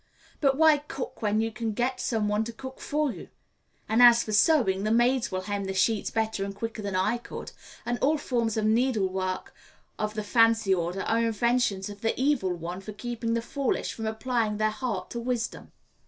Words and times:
But 0.39 0.57
why 0.57 0.79
cook 0.79 1.21
when 1.21 1.41
you 1.41 1.51
can 1.51 1.73
get 1.73 1.99
some 1.99 2.27
one 2.27 2.43
to 2.45 2.51
cook 2.51 2.79
for 2.79 3.11
you? 3.11 3.29
And 3.87 4.01
as 4.01 4.23
for 4.23 4.31
sewing, 4.33 4.81
the 4.81 4.89
maids 4.89 5.31
will 5.31 5.41
hem 5.41 5.65
the 5.65 5.75
sheets 5.75 6.09
better 6.09 6.43
and 6.43 6.55
quicker 6.55 6.81
than 6.81 6.95
I 6.95 7.19
could, 7.19 7.51
and 7.85 7.99
all 7.99 8.17
forms 8.17 8.57
of 8.57 8.65
needlework 8.65 9.53
of 9.99 10.15
the 10.15 10.23
fancy 10.23 10.73
order 10.73 11.01
are 11.01 11.19
inventions 11.23 11.87
of 11.87 12.01
the 12.01 12.19
evil 12.19 12.51
one 12.55 12.81
for 12.81 12.93
keeping 12.93 13.35
the 13.35 13.43
foolish 13.43 13.93
from 13.93 14.07
applying 14.07 14.57
their 14.57 14.71
heart 14.71 15.11
to 15.11 15.19
wisdom. 15.19 15.71